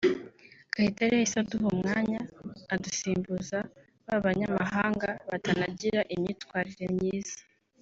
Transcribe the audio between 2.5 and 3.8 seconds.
adusimbuza